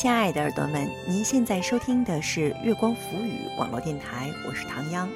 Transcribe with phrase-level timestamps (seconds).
[0.00, 5.08] 亲爱的耳朵们，您现在收听的是月光浮语网络电台，我是唐央。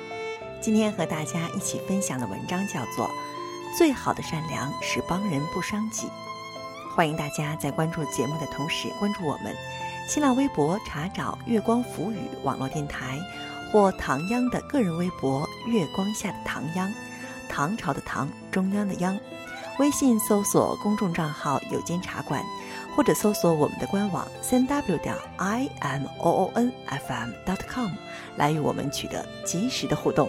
[0.60, 3.06] 今天和大家一起分享的文章叫做
[3.78, 6.08] 《最好的善良是帮人不伤己》。
[6.96, 9.54] 欢迎大家在关注节目的同时关注我们，
[10.08, 13.16] 新浪微博查找“月光浮语网络电台”
[13.70, 16.92] 或唐央的个人微博“月光下的唐央”，
[17.48, 19.16] 唐朝的唐，中央的央。
[19.78, 22.44] 微信搜索公众账号“有间茶馆”。
[22.94, 27.90] 或者搜索我们的官网三 w 点 i m o o n f m dot com
[28.36, 30.28] 来与我们取得及时的互动。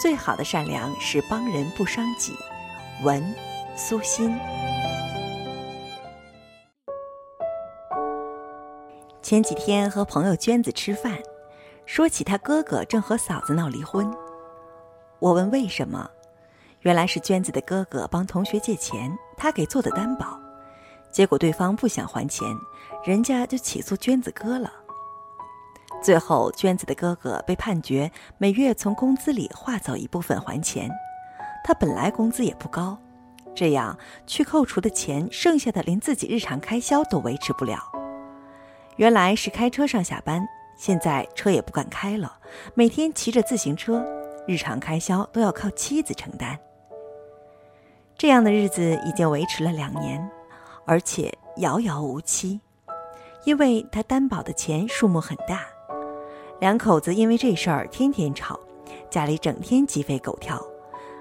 [0.00, 2.34] 最好的善良是帮人不伤己。
[3.02, 3.34] 文
[3.76, 4.38] 苏欣。
[9.20, 11.18] 前几天和朋友娟子吃饭，
[11.84, 14.10] 说起他哥哥正和嫂子闹离婚，
[15.18, 16.10] 我问为什么。
[16.86, 20.38] 原来是娟子的哥哥帮同学借钱，他给做的担保，
[21.10, 22.46] 结果对方不想还钱，
[23.04, 24.72] 人家就起诉娟子哥了。
[26.00, 30.88] 最后，娟子的哥哥被判决每月从工资里划走一部分还钱。
[31.64, 32.96] 他本来工资也不高，
[33.52, 37.80] 这样去扣除的钱，剩下的连自己日常开销都维持不了。
[38.94, 42.38] 原来是开车上下班，现在车也不敢开了，
[42.74, 44.06] 每天骑着自行车，
[44.46, 46.56] 日常开销都要靠妻子承担。
[48.18, 50.26] 这样的日子已经维持了两年，
[50.86, 52.58] 而且遥遥无期，
[53.44, 55.60] 因为他担保的钱数目很大。
[56.58, 58.58] 两口子因为这事儿天天吵，
[59.10, 60.58] 家里整天鸡飞狗跳，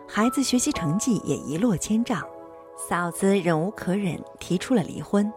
[0.08, 2.26] 孩子学习成绩也一落千丈。
[2.90, 5.30] 嫂子忍无可忍，提出了离婚。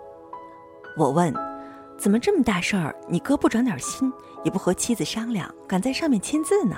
[0.97, 1.35] 我问
[1.99, 4.13] ：“怎么这么大事儿，你哥不长点心，
[4.45, 6.77] 也不和妻子商量，敢在上面签字呢？”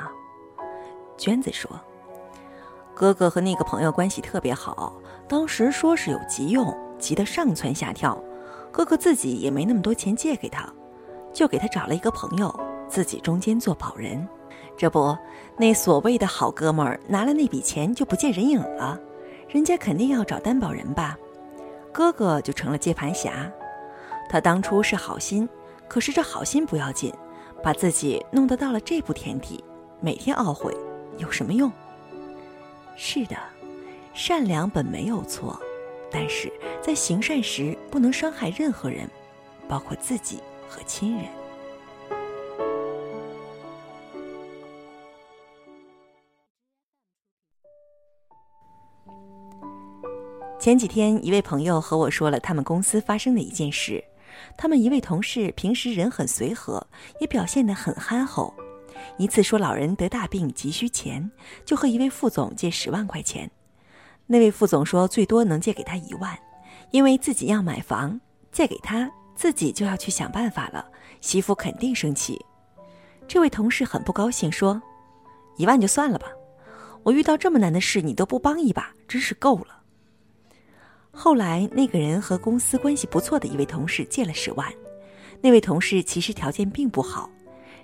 [1.18, 1.70] 娟子说。
[3.00, 4.92] 哥哥和那个朋友关系特别好，
[5.26, 8.22] 当时说是有急用，急得上蹿下跳。
[8.70, 10.70] 哥哥自己也没那么多钱借给他，
[11.32, 12.54] 就给他找了一个朋友，
[12.90, 14.28] 自己中间做保人。
[14.76, 15.16] 这不，
[15.56, 19.00] 那所谓的好哥们儿拿了那笔钱就不见人影了，
[19.48, 21.16] 人家肯定要找担保人吧？
[21.90, 23.50] 哥哥就成了接盘侠。
[24.28, 25.48] 他当初是好心，
[25.88, 27.10] 可是这好心不要紧，
[27.62, 29.64] 把自己弄得到了这步田地，
[30.00, 30.76] 每天懊悔，
[31.16, 31.72] 有什么用？
[33.02, 33.36] 是的，
[34.12, 35.58] 善良本没有错，
[36.12, 36.52] 但是
[36.82, 39.08] 在行善时不能伤害任何人，
[39.66, 40.38] 包括自己
[40.68, 41.24] 和亲人。
[50.58, 54.04] 前几天，一位朋友和我说了他们公司发生的一件事。
[54.58, 56.86] 他们一位同事平时人很随和，
[57.18, 58.52] 也表现得很憨厚。
[59.16, 61.30] 一次说老人得大病急需钱，
[61.64, 63.50] 就和一位副总借十万块钱。
[64.26, 66.38] 那位副总说最多能借给他一万，
[66.90, 68.20] 因为自己要买房，
[68.52, 70.86] 借给他自己就要去想办法了，
[71.20, 72.40] 媳妇肯定生气。
[73.26, 74.80] 这位同事很不高兴，说
[75.56, 76.28] ：“一万就算了吧，
[77.02, 79.82] 我遇到这么难的事你都不帮一把，真是够了。”
[81.12, 84.72] 后来那个人和公司关系不错的一位同事借了十万，
[85.40, 87.28] 那位同事其实条件并不好。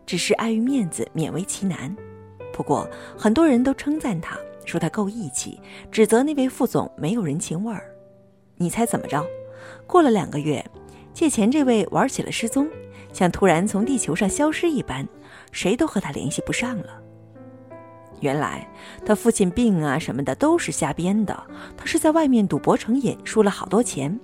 [0.07, 1.95] 只是碍于面子，勉为其难。
[2.53, 7.85] 不过很多人都称赞他，说他够义气，指责那位副总没有人情味儿。
[8.57, 9.23] 你猜怎么着？
[9.87, 10.65] 过了两个月，
[11.13, 12.69] 借钱这位玩起了失踪，
[13.13, 15.07] 像突然从地球上消失一般，
[15.53, 17.03] 谁都和他联系不上了。
[18.21, 18.67] 原来
[19.05, 21.47] 他父亲病啊什么的都是瞎编的，
[21.77, 24.19] 他是在外面赌博成瘾，输了好多钱，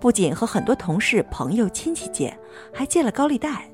[0.00, 2.36] 不仅和很多同事、朋友、亲戚借，
[2.74, 3.70] 还借了高利贷。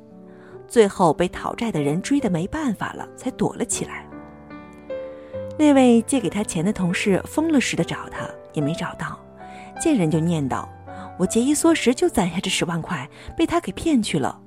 [0.73, 4.09] 最后被讨债的人追得没办法了，才躲了起来。
[5.59, 9.21] 那位借给他钱的同事疯了似的找他，也没找到，
[9.79, 10.67] 见人就念叨
[11.21, 13.07] ：“我节衣缩食就攒下这十万块，
[13.37, 14.41] 被他给骗去了。”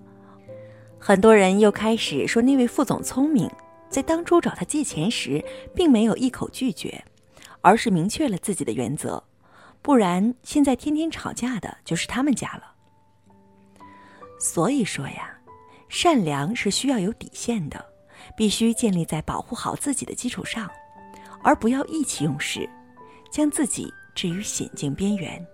[0.97, 3.47] 很多人又开始说那位副总聪明，
[3.87, 7.05] 在当初找他借钱时，并没有一口拒绝，
[7.61, 9.23] 而是明确了自己的原则，
[9.83, 12.63] 不然现在天天吵架的就是他们家了。
[14.39, 15.33] 所以说呀。
[15.89, 17.83] 善良是需要有底线的，
[18.35, 20.69] 必须建立在保护好自己的基础上，
[21.43, 22.69] 而不要意气用事，
[23.31, 25.45] 将自己置于险境边缘。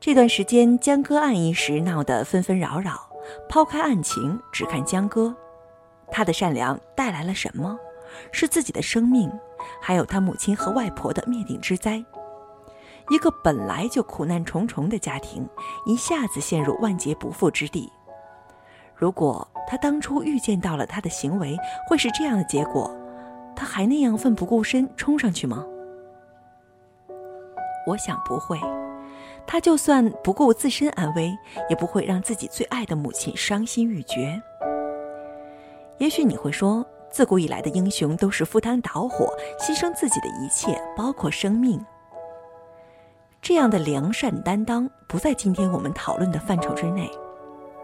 [0.00, 3.08] 这段时间，江歌案一时闹得纷纷扰扰。
[3.48, 5.34] 抛开案情，只看江歌，
[6.10, 7.78] 他的善良带来了什么？
[8.32, 9.30] 是自己的生命。
[9.80, 12.04] 还有他母亲和外婆的灭顶之灾，
[13.10, 15.48] 一个本来就苦难重重的家庭，
[15.86, 17.90] 一下子陷入万劫不复之地。
[18.94, 21.56] 如果他当初预见到了他的行为
[21.88, 22.94] 会是这样的结果，
[23.56, 25.64] 他还那样奋不顾身冲上去吗？
[27.86, 28.58] 我想不会。
[29.46, 31.36] 他就算不顾自身安危，
[31.68, 34.40] 也不会让自己最爱的母亲伤心欲绝。
[35.98, 41.80] 也许你会说，自古以来的英雄都是赴汤蹈火，牺牲自己的一切，包括生命。
[43.40, 47.08] 这样的良善担当不在今天我们讨论的范畴之内。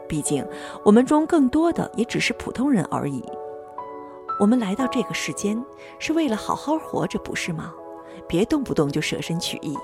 [0.08, 0.44] 毕竟，
[0.84, 3.22] 我们中更多的也只是普通人而已。
[4.40, 5.64] 我们来到这个世间
[6.00, 7.72] 是为了好好活着，不是吗？
[8.26, 9.78] 别动不动就舍身取义。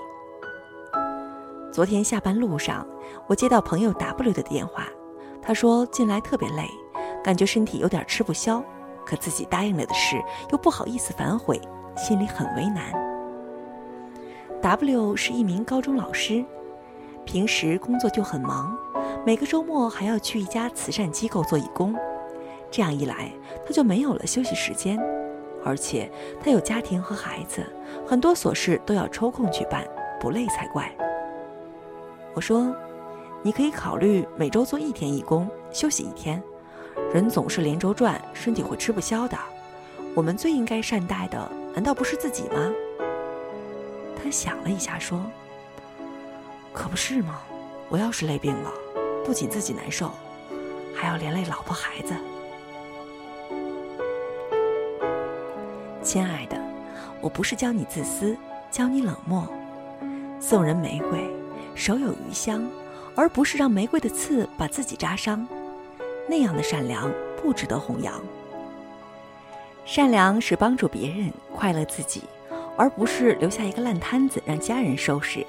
[1.72, 2.84] 昨天下班路上，
[3.28, 4.88] 我接到朋友 W 的电话，
[5.40, 6.68] 他说近来特别累，
[7.22, 8.60] 感觉身体有点吃不消，
[9.06, 10.20] 可自己答应了的事
[10.50, 11.60] 又不好意思反悔，
[11.96, 12.92] 心里很为难。
[14.60, 16.44] W 是一名高中老师，
[17.24, 18.76] 平时工作就很忙，
[19.24, 21.94] 每个周末还要去一家慈善机构做义工，
[22.70, 23.30] 这样一来
[23.64, 24.98] 他就没有了休息时间，
[25.64, 26.10] 而且
[26.42, 27.64] 他有家庭和孩子，
[28.06, 29.86] 很多琐事都要抽空去办，
[30.20, 30.90] 不累才怪。
[32.34, 32.74] 我说
[33.42, 36.42] ：“你可以考虑每周做一天义工，休息一天。
[37.12, 39.38] 人总是连轴转，身体会吃不消的。
[40.14, 42.72] 我们最应该善待的，难道不是自己吗？”
[44.22, 45.20] 他想了一下，说
[46.72, 47.40] ：“可不是吗？
[47.88, 48.72] 我要是累病了，
[49.24, 50.10] 不仅自己难受，
[50.94, 52.14] 还要连累老婆孩子。”
[56.02, 56.60] 亲爱的，
[57.20, 58.36] 我不是教你自私，
[58.70, 59.46] 教你冷漠。
[60.40, 61.30] 送人玫瑰。
[61.74, 62.66] 手有余香，
[63.14, 65.46] 而不是让玫瑰的刺把自己扎伤，
[66.28, 68.14] 那样的善良不值得弘扬。
[69.84, 72.22] 善良是帮助别人快乐自己，
[72.76, 75.46] 而不是留下一个烂摊子让家人收拾。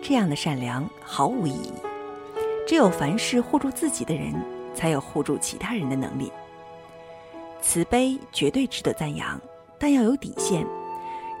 [0.00, 1.72] 这样的善良毫无意义。
[2.66, 4.32] 只有凡事护住自己的人，
[4.74, 6.32] 才有护住其他人的能力。
[7.60, 9.40] 慈悲绝对值得赞扬，
[9.78, 10.64] 但要有底线，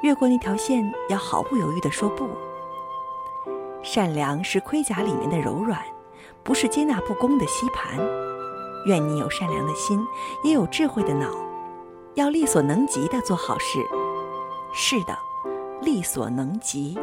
[0.02, 2.28] 越过那条线要毫不犹豫地说不。
[3.82, 5.80] 善良是盔甲里面的柔软，
[6.42, 7.98] 不是接纳不公的吸盘。
[8.86, 10.00] 愿你有善良的心，
[10.42, 11.28] 也有智慧的脑，
[12.14, 13.78] 要力所能及的做好事。
[14.72, 15.16] 是的，
[15.82, 16.96] 力所能及。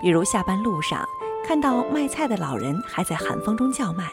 [0.00, 1.04] 比如下班路上
[1.44, 4.08] 看到卖菜的老人还在寒风中叫卖，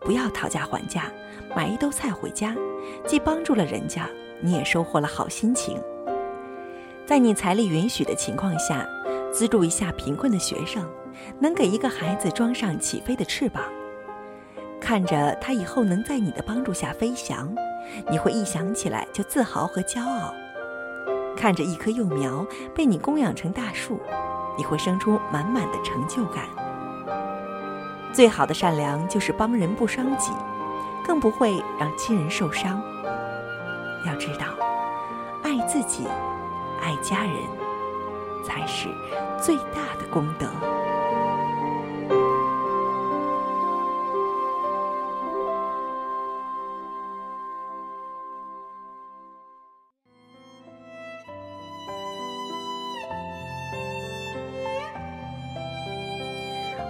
[0.00, 1.10] 不要讨价还价，
[1.56, 2.54] 买一兜菜回家，
[3.06, 4.08] 既帮助了人家，
[4.40, 5.80] 你也收获了好心情。
[7.06, 8.86] 在你财力允许的情况下。
[9.32, 10.88] 资助一下贫困的学生，
[11.40, 13.64] 能给一个孩子装上起飞的翅膀，
[14.84, 17.50] 看着他以后能在你的帮助下飞翔，
[18.10, 20.34] 你会一想起来就自豪和骄傲。
[21.34, 23.98] 看着一棵幼苗被你供养成大树，
[24.58, 26.44] 你会生出满满的成就感。
[28.12, 30.32] 最好的善良就是帮人不伤己，
[31.02, 32.78] 更不会让亲人受伤。
[34.06, 34.48] 要知道，
[35.42, 36.06] 爱自己，
[36.82, 37.34] 爱家人。
[38.46, 38.88] 才是
[39.40, 40.46] 最大的功德。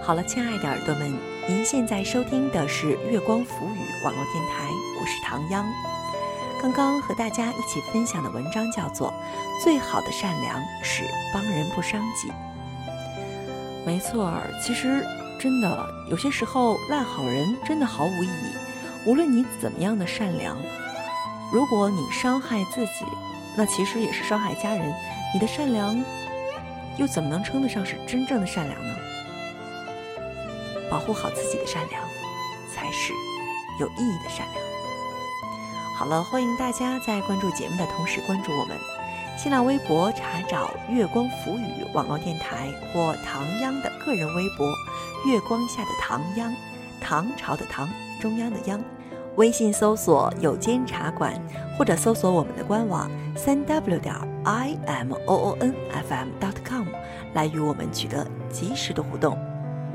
[0.05, 1.11] 好了，亲爱的耳朵们，
[1.47, 4.69] 您现在收听的是月光浮语网络电台，
[5.01, 5.65] 我是唐央。
[6.61, 9.11] 刚刚和大家一起分享的文章叫做
[9.63, 12.29] 《最好的善良是帮人不伤己》。
[13.83, 15.03] 没错儿，其实
[15.39, 19.07] 真的有些时候烂好人真的毫无意义。
[19.07, 20.55] 无论你怎么样的善良，
[21.51, 23.05] 如果你伤害自己，
[23.57, 24.93] 那其实也是伤害家人。
[25.33, 25.99] 你的善良
[26.95, 28.95] 又怎么能称得上是真正的善良呢？
[30.89, 32.01] 保护好自己的善良，
[32.73, 33.13] 才是
[33.79, 34.65] 有意义的善良。
[35.97, 38.77] 好了，欢迎大家在关注节目的同时关注我们，
[39.37, 44.67] 新浪微博查找“月光浮语”网络电台或唐央的个人微博
[45.25, 46.53] “月光下的唐央”，
[46.99, 47.89] 唐朝的唐，
[48.19, 48.81] 中央的央。
[49.37, 51.33] 微信搜索“有间茶馆”
[51.77, 56.87] 或者搜索我们的官网三 w 点 i m o o n f m dot com
[57.33, 59.37] 来与我们取得及时的互动，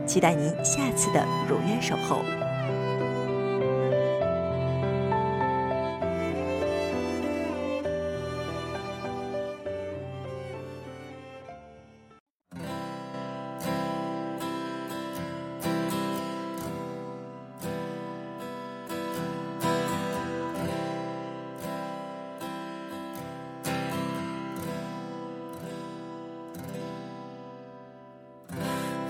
[0.07, 2.23] 期待您下次的如约守候。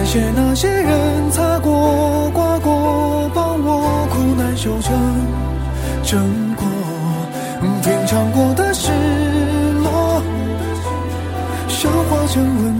[0.00, 4.96] 感谢那些人擦过、刮过，帮我苦难修成
[6.02, 6.64] 正果。
[7.82, 8.90] 品尝过的失
[9.82, 10.22] 落，
[11.68, 12.79] 消化成温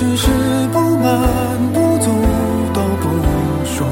[0.00, 0.28] 只是
[0.72, 1.12] 不满
[1.74, 2.10] 不足
[2.72, 3.04] 都不
[3.66, 3.86] 说。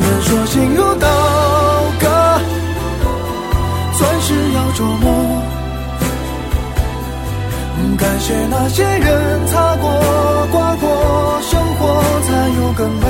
[0.00, 1.08] 人说心如刀
[1.98, 2.06] 割，
[3.98, 5.06] 钻石要琢磨。
[7.98, 9.90] 感谢那些人擦过、
[10.52, 11.80] 刮过，生活
[12.22, 13.06] 才有更美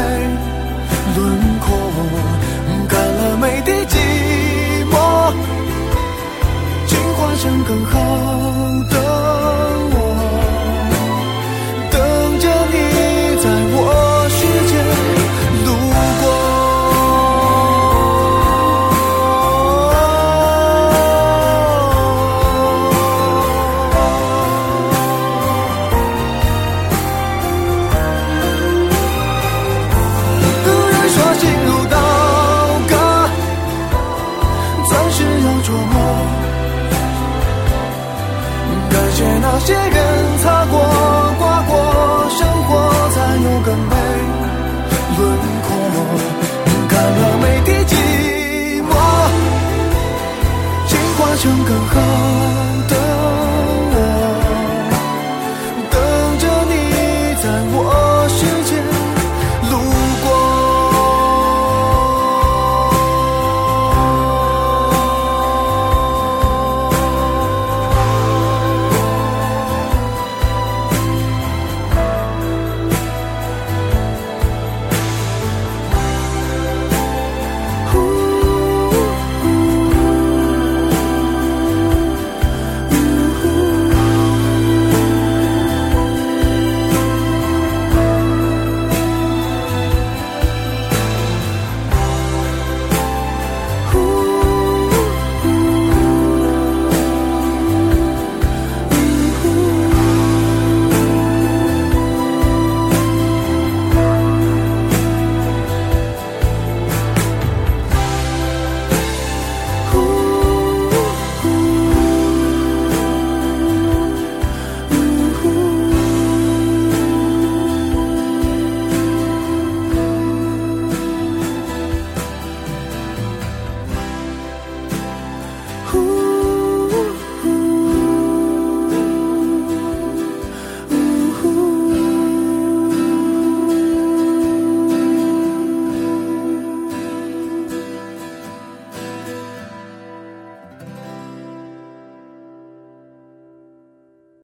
[39.69, 39.98] 谢那